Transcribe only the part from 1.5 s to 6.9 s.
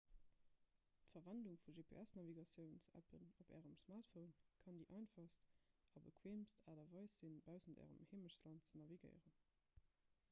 vun gps-navigatiouns-appen op ärem smartphone kann déi einfachst a bequeemst aart a